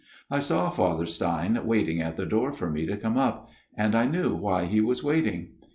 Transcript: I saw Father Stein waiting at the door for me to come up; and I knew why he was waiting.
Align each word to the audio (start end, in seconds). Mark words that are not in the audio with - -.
I 0.31 0.39
saw 0.39 0.71
Father 0.71 1.05
Stein 1.05 1.59
waiting 1.63 2.01
at 2.01 2.17
the 2.17 2.25
door 2.25 2.51
for 2.53 2.71
me 2.71 2.87
to 2.87 2.97
come 2.97 3.17
up; 3.19 3.51
and 3.77 3.93
I 3.93 4.07
knew 4.07 4.33
why 4.35 4.65
he 4.65 4.81
was 4.81 5.03
waiting. 5.03 5.49